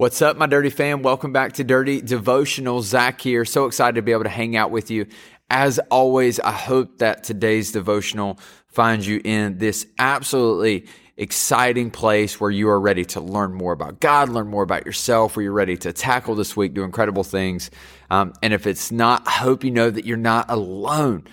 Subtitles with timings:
[0.00, 1.02] What's up, my dirty fam?
[1.02, 2.80] Welcome back to Dirty Devotional.
[2.80, 3.44] Zach here.
[3.44, 5.04] So excited to be able to hang out with you.
[5.50, 10.86] As always, I hope that today's devotional finds you in this absolutely
[11.18, 15.36] exciting place where you are ready to learn more about God, learn more about yourself,
[15.36, 17.70] where you're ready to tackle this week, do incredible things.
[18.08, 21.24] Um, and if it's not, I hope you know that you're not alone.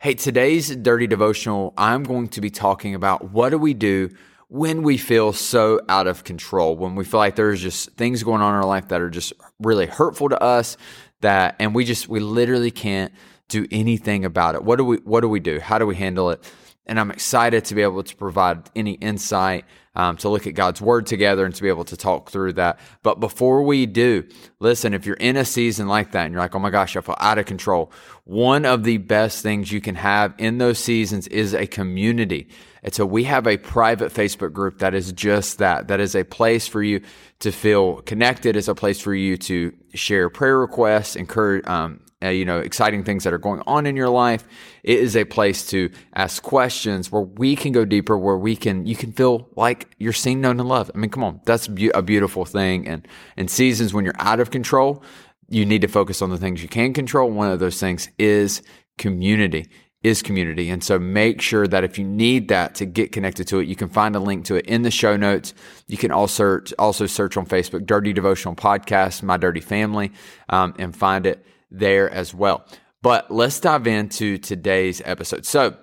[0.00, 4.10] Hey, today's dirty devotional, I'm going to be talking about what do we do
[4.48, 8.42] when we feel so out of control, when we feel like there's just things going
[8.42, 10.76] on in our life that are just really hurtful to us
[11.20, 13.12] that and we just we literally can't
[13.48, 14.62] do anything about it.
[14.62, 15.60] What do we what do we do?
[15.60, 16.44] How do we handle it?
[16.86, 19.64] And I'm excited to be able to provide any insight
[19.96, 22.78] um, to look at God's word together and to be able to talk through that.
[23.02, 24.28] But before we do,
[24.60, 27.00] listen, if you're in a season like that and you're like, oh my gosh, I
[27.00, 27.90] feel out of control,
[28.24, 32.48] one of the best things you can have in those seasons is a community.
[32.82, 35.88] And so we have a private Facebook group that is just that.
[35.88, 37.00] That is a place for you
[37.40, 38.54] to feel connected.
[38.54, 43.04] It's a place for you to share prayer requests, encourage, um, uh, you know, exciting
[43.04, 44.46] things that are going on in your life.
[44.82, 48.86] It is a place to ask questions where we can go deeper, where we can,
[48.86, 50.90] you can feel like you're seen, known, and loved.
[50.94, 52.86] I mean, come on, that's a beautiful thing.
[52.86, 55.02] And in seasons when you're out of control,
[55.48, 57.30] you need to focus on the things you can control.
[57.30, 58.62] One of those things is
[58.98, 59.68] community
[60.06, 60.70] is community.
[60.70, 63.74] And so make sure that if you need that to get connected to it, you
[63.74, 65.52] can find a link to it in the show notes.
[65.88, 70.12] You can also, also search on Facebook, Dirty Devotional Podcast, My Dirty Family,
[70.48, 72.66] um, and find it there as well.
[73.02, 75.46] But let's dive into today's episode.
[75.46, 75.76] So,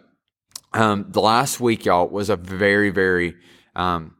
[0.73, 3.35] um, the last week, y'all, was a very, very,
[3.75, 4.15] um,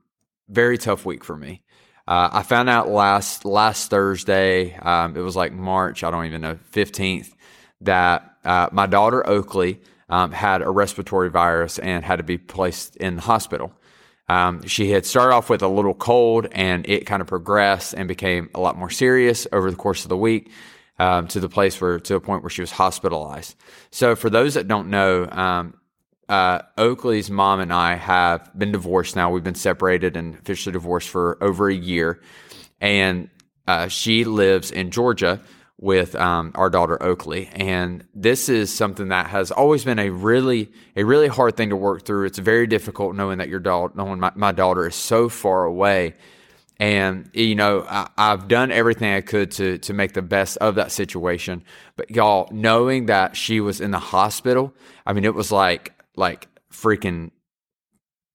[0.48, 1.64] very tough week for me.
[2.08, 6.42] Uh, I found out last last Thursday, um, it was like March, I don't even
[6.42, 7.32] know, 15th,
[7.82, 12.98] that uh, my daughter Oakley um, had a respiratory virus and had to be placed
[12.98, 13.74] in the hospital.
[14.30, 18.08] Um, she had started off with a little cold and it kind of progressed and
[18.08, 20.50] became a lot more serious over the course of the week
[21.00, 23.56] um, to the place where, to a point where she was hospitalized.
[23.92, 25.76] So, for those that don't know, um,
[26.30, 29.30] uh, Oakley's mom and I have been divorced now.
[29.30, 32.22] We've been separated and officially divorced for over a year.
[32.80, 33.30] And
[33.68, 35.42] uh, she lives in Georgia
[35.80, 40.72] with um, our daughter Oakley, and this is something that has always been a really
[40.96, 42.26] a really hard thing to work through.
[42.26, 46.14] It's very difficult knowing that your daughter, knowing my, my daughter is so far away,
[46.84, 50.76] and you know I, I've done everything I could to to make the best of
[50.76, 51.64] that situation.
[51.96, 54.74] But y'all, knowing that she was in the hospital,
[55.06, 57.32] I mean, it was like like freaking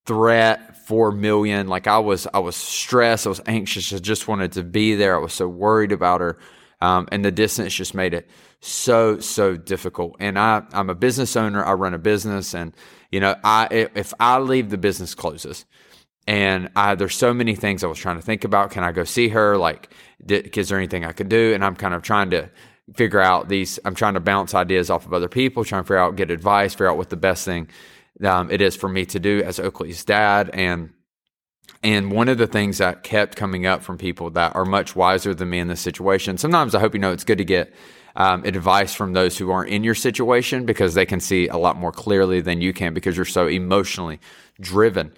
[0.07, 1.69] threat four million.
[1.69, 5.15] Like I was I was stressed, I was anxious, I just wanted to be there.
[5.15, 6.39] I was so worried about her.
[6.81, 8.31] Um, and the distance just made it
[8.61, 10.17] so so difficult.
[10.21, 11.63] And I I'm a business owner.
[11.63, 12.73] I run a business, and
[13.13, 15.67] you know I if I leave the business closes,
[16.29, 18.71] and I there's so many things I was trying to think about.
[18.71, 19.57] Can I go see her?
[19.57, 19.91] Like,
[20.25, 21.55] did, is there anything I could do?
[21.55, 22.51] And I'm kind of trying to
[22.95, 23.81] figure out these.
[23.87, 26.75] I'm trying to bounce ideas off of other people, trying to figure out, get advice,
[26.75, 27.69] figure out what the best thing
[28.23, 30.93] um, it is for me to do as Oakley's dad, and
[31.83, 35.33] and one of the things that kept coming up from people that are much wiser
[35.33, 37.73] than me in this situation, sometimes I hope you know it's good to get
[38.17, 41.77] um, advice from those who aren't in your situation because they can see a lot
[41.77, 44.21] more clearly than you can because you're so emotionally
[44.61, 45.13] driven.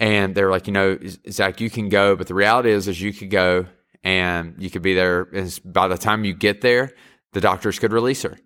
[0.00, 0.98] And they're like, you know,
[1.30, 3.66] Zach, you can go, but the reality is, is you could go
[4.02, 5.24] and you could be there.
[5.24, 6.92] Is by the time you get there,
[7.32, 8.38] the doctors could release her.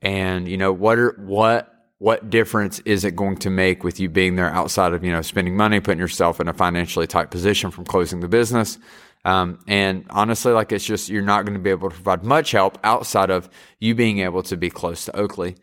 [0.00, 4.08] And you know what are what what difference is it going to make with you
[4.08, 7.70] being there outside of you know spending money putting yourself in a financially tight position
[7.70, 8.76] from closing the business
[9.24, 12.50] um, and honestly like it's just you're not going to be able to provide much
[12.50, 13.48] help outside of
[13.78, 15.54] you being able to be close to oakley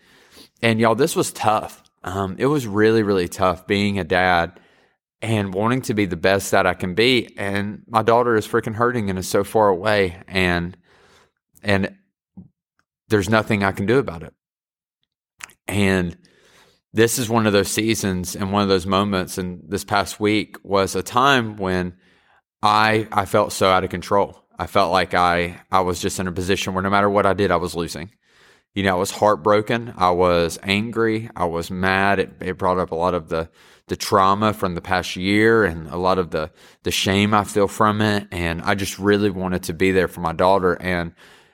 [0.62, 4.57] and y'all this was tough um, it was really really tough being a dad
[5.21, 8.75] and wanting to be the best that i can be and my daughter is freaking
[8.75, 10.77] hurting and is so far away and
[11.62, 11.95] and
[13.10, 14.33] there's nothing i can do about it
[15.68, 16.18] and
[16.94, 19.38] this is one of those seasons and one of those moments.
[19.38, 21.94] And this past week was a time when
[22.63, 24.44] I I felt so out of control.
[24.57, 27.33] I felt like I I was just in a position where no matter what I
[27.33, 28.12] did, I was losing.
[28.74, 29.94] You know, I was heartbroken.
[29.98, 31.30] I was angry.
[31.36, 32.19] I was mad.
[32.19, 33.50] It, it brought up a lot of the,
[33.88, 36.51] the trauma from the past year and a lot of the,
[36.83, 38.27] the shame I feel from it.
[38.31, 40.74] And I just really wanted to be there for my daughter.
[40.74, 41.13] And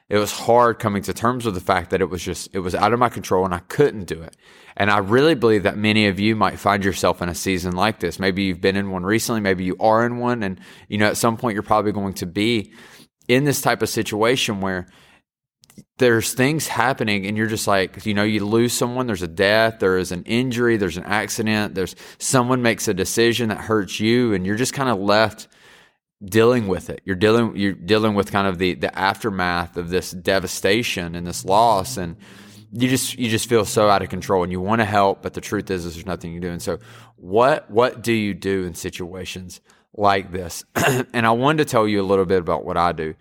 [0.10, 2.76] it was hard coming to terms with the fact that it was just, it was
[2.76, 4.36] out of my control and I couldn't do it.
[4.78, 8.02] And I really believe that many of you might find yourself in a season like
[8.02, 8.20] this.
[8.20, 9.42] Maybe you've been in one recently.
[9.42, 10.44] Maybe you are in one.
[10.44, 10.60] And,
[10.90, 12.74] you know, at some point you're probably going to be
[13.28, 14.88] in this type of situation where
[15.98, 19.80] there's things happening and you're just like you know you lose someone there's a death
[19.80, 24.34] there is an injury there's an accident there's someone makes a decision that hurts you
[24.34, 25.48] and you're just kind of left
[26.24, 27.02] dealing with it.
[27.04, 31.46] You're dealing you're dealing with kind of the the aftermath of this devastation and this
[31.46, 32.16] loss and
[32.72, 35.34] you just you just feel so out of control and you want to help but
[35.34, 36.50] the truth is, is there's nothing you do.
[36.50, 36.80] And so
[37.16, 39.62] what what do you do in situations
[39.94, 40.64] like this?
[41.14, 43.16] And i wanted to tell you a little bit about what i do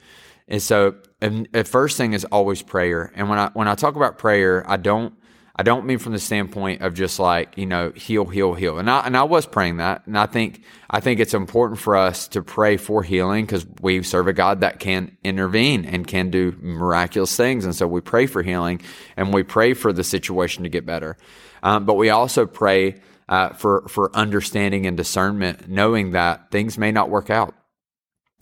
[0.47, 3.11] and so, and the first thing is always prayer.
[3.15, 5.15] And when I when I talk about prayer, I don't
[5.57, 8.79] I don't mean from the standpoint of just like you know heal, heal, heal.
[8.79, 11.97] And I and I was praying that, and I think I think it's important for
[11.97, 16.31] us to pray for healing because we serve a God that can intervene and can
[16.31, 17.65] do miraculous things.
[17.65, 18.83] And so we pray for healing,
[19.17, 21.17] and we pray for the situation to get better.
[21.63, 22.97] Um, but we also pray
[23.31, 27.55] uh, for for understanding and discernment, knowing that things may not work out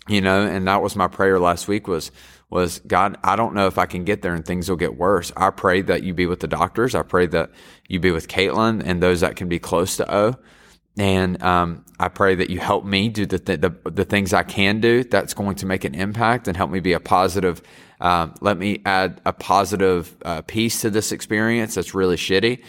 [0.09, 2.11] you know, and that was my prayer last week was,
[2.51, 5.33] was God, I don't know if I can get there and things will get worse.
[5.37, 6.95] I pray that you be with the doctors.
[6.95, 7.51] I pray that
[7.89, 10.35] you be with Caitlin and those that can be close to O.
[10.99, 14.43] And, um, I pray that you help me do the, th- the, the things I
[14.43, 17.63] can do that's going to make an impact and help me be a positive,
[18.01, 22.63] um, let me add a positive uh, piece to this experience that's really shitty.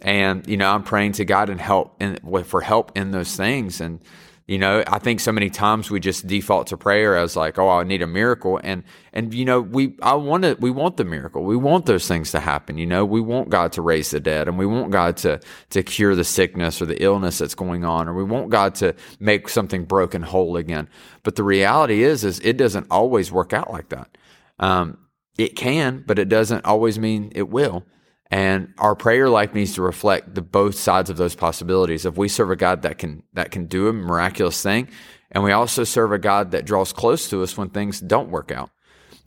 [0.00, 3.80] And, you know, I'm praying to God and help in, for help in those things.
[3.80, 4.00] And,
[4.48, 7.68] you know, I think so many times we just default to prayer as like, oh,
[7.68, 8.58] I need a miracle.
[8.64, 11.44] And, and, you know, we, I want it, we want the miracle.
[11.44, 12.78] We want those things to happen.
[12.78, 15.82] You know, we want God to raise the dead and we want God to, to
[15.82, 19.50] cure the sickness or the illness that's going on, or we want God to make
[19.50, 20.88] something broken whole again.
[21.24, 24.16] But the reality is, is it doesn't always work out like that.
[24.58, 24.96] Um,
[25.36, 27.84] it can, but it doesn't always mean it will.
[28.30, 32.04] And our prayer life needs to reflect the both sides of those possibilities.
[32.04, 34.88] If we serve a God that can that can do a miraculous thing,
[35.30, 38.50] and we also serve a God that draws close to us when things don't work
[38.50, 38.70] out.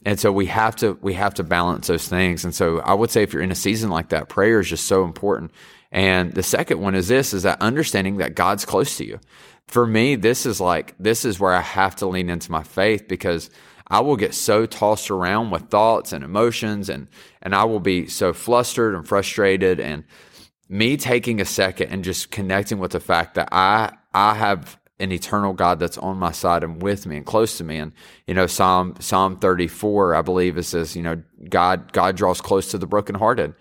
[0.06, 2.44] And so we have to we have to balance those things.
[2.44, 4.88] And so I would say if you're in a season like that, prayer is just
[4.88, 5.52] so important.
[5.92, 9.20] And the second one is this is that understanding that God's close to you.
[9.68, 13.08] For me, this is like this is where I have to lean into my faith
[13.08, 13.50] because
[13.92, 17.10] I will get so tossed around with thoughts and emotions and
[17.42, 20.06] and I will be so flustered and frustrated and
[20.70, 25.12] me taking a second and just connecting with the fact that I I have an
[25.12, 27.78] eternal God that's on my side and with me and close to me.
[27.78, 27.92] And
[28.28, 32.72] you know, Psalm Psalm 34, I believe it says, you know, God God draws close
[32.72, 33.54] to the brokenhearted.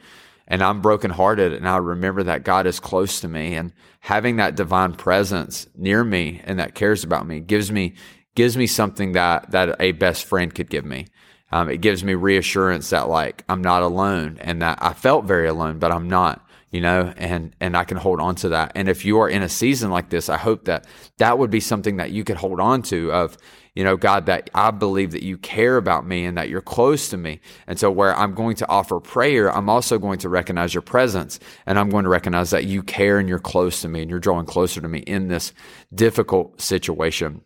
[0.47, 4.55] And I'm brokenhearted and I remember that God is close to me and having that
[4.55, 7.94] divine presence near me and that cares about me gives me
[8.35, 11.06] gives me something that that a best friend could give me.
[11.53, 15.49] Um, it gives me reassurance that like I'm not alone and that I felt very
[15.49, 18.73] alone, but I'm not, you know, and and I can hold on to that.
[18.77, 20.87] And if you are in a season like this, I hope that
[21.19, 23.37] that would be something that you could hold on to of,
[23.75, 27.09] you know, God, that I believe that you care about me and that you're close
[27.09, 27.41] to me.
[27.67, 31.41] And so where I'm going to offer prayer, I'm also going to recognize your presence
[31.67, 34.21] and I'm going to recognize that you care and you're close to me and you're
[34.21, 35.53] drawing closer to me in this
[35.93, 37.43] difficult situation.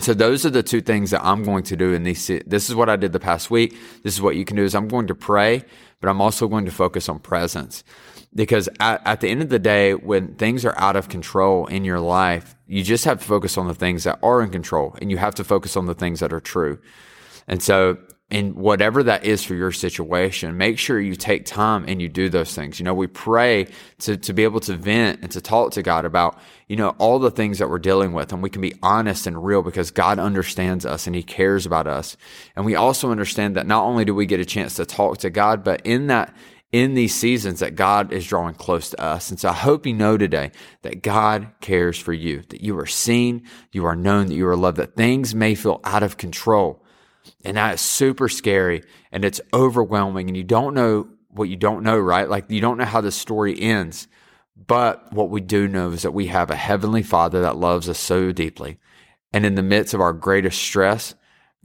[0.00, 2.26] So those are the two things that I'm going to do in these.
[2.46, 3.76] This is what I did the past week.
[4.02, 5.64] This is what you can do is I'm going to pray,
[6.00, 7.84] but I'm also going to focus on presence
[8.34, 11.84] because at, at, the end of the day, when things are out of control in
[11.84, 15.10] your life, you just have to focus on the things that are in control and
[15.10, 16.78] you have to focus on the things that are true.
[17.46, 17.96] And so
[18.30, 22.28] in whatever that is for your situation, make sure you take time and you do
[22.28, 22.78] those things.
[22.78, 23.68] You know, we pray
[24.00, 27.18] to, to be able to vent and to talk to God about, you know, all
[27.18, 30.18] the things that we're dealing with and we can be honest and real because God
[30.18, 32.18] understands us and he cares about us.
[32.54, 35.30] And we also understand that not only do we get a chance to talk to
[35.30, 36.36] God, but in that,
[36.70, 39.30] in these seasons that God is drawing close to us.
[39.30, 40.50] And so I hope you know today
[40.82, 44.56] that God cares for you, that you are seen, you are known, that you are
[44.56, 46.84] loved, that things may feel out of control
[47.44, 48.82] and that is super scary
[49.12, 52.28] and it's overwhelming and you don't know what you don't know, right?
[52.28, 54.08] Like you don't know how the story ends.
[54.66, 57.98] But what we do know is that we have a heavenly father that loves us
[57.98, 58.78] so deeply.
[59.32, 61.14] And in the midst of our greatest stress,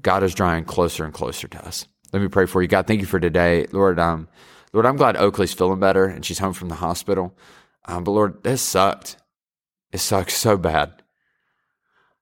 [0.01, 1.87] God is drawing closer and closer to us.
[2.11, 2.67] Let me pray for you.
[2.67, 3.65] God, thank you for today.
[3.71, 4.27] Lord, um,
[4.73, 7.35] Lord, I'm glad Oakley's feeling better and she's home from the hospital.
[7.85, 9.17] Um, but Lord, this sucked.
[9.91, 11.01] It sucked so bad.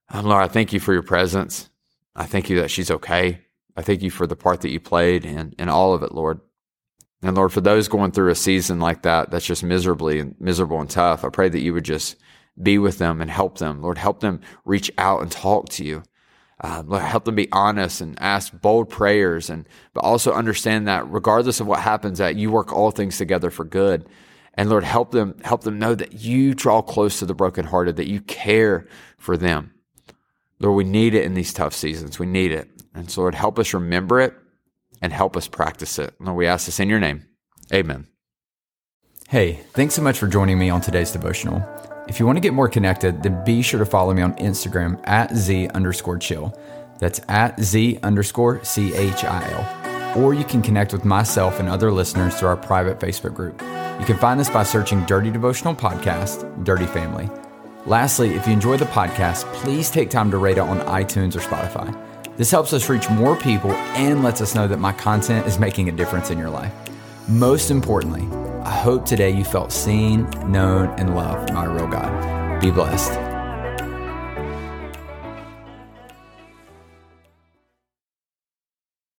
[0.08, 1.68] Um, Lord, I thank you for your presence.
[2.14, 3.40] I thank you that she's okay.
[3.76, 6.40] I thank you for the part that you played and, and all of it, Lord.
[7.22, 10.80] And Lord, for those going through a season like that, that's just miserably and miserable
[10.80, 12.16] and tough, I pray that you would just
[12.60, 13.80] be with them and help them.
[13.80, 16.02] Lord, help them reach out and talk to you.
[16.60, 21.10] Uh, Lord, help them be honest and ask bold prayers, and but also understand that
[21.10, 24.06] regardless of what happens, that you work all things together for good.
[24.54, 28.08] And Lord, help them help them know that you draw close to the brokenhearted, that
[28.08, 29.72] you care for them.
[30.62, 32.18] Lord, we need it in these tough seasons.
[32.18, 32.70] We need it.
[32.94, 34.34] And so, Lord, help us remember it
[35.00, 36.14] and help us practice it.
[36.20, 37.26] Lord, we ask this in your name.
[37.72, 38.06] Amen.
[39.28, 41.66] Hey, thanks so much for joining me on today's devotional.
[42.08, 45.00] If you want to get more connected, then be sure to follow me on Instagram
[45.08, 46.56] at Z underscore chill.
[46.98, 50.22] That's at Z underscore C H I L.
[50.22, 53.60] Or you can connect with myself and other listeners through our private Facebook group.
[53.98, 57.30] You can find this by searching Dirty Devotional Podcast, Dirty Family.
[57.86, 61.40] Lastly, if you enjoy the podcast, please take time to rate it on iTunes or
[61.40, 61.96] Spotify.
[62.36, 65.88] This helps us reach more people and lets us know that my content is making
[65.88, 66.72] a difference in your life.
[67.28, 68.26] Most importantly,
[68.64, 72.60] I hope today you felt seen, known, and loved by a real God.
[72.60, 73.31] Be blessed.